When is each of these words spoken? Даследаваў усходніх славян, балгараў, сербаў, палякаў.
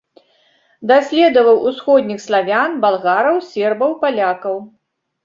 Даследаваў 0.91 1.57
усходніх 1.71 2.19
славян, 2.27 2.71
балгараў, 2.87 3.37
сербаў, 3.51 3.91
палякаў. 4.01 4.57